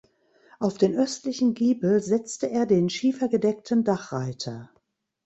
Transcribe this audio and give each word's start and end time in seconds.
Auf 0.57 0.79
den 0.79 0.95
östlichen 0.95 1.53
Giebel 1.53 1.99
setzte 2.01 2.49
er 2.49 2.65
den 2.65 2.89
schiefergedeckten 2.89 3.83
Dachreiter. 3.83 4.71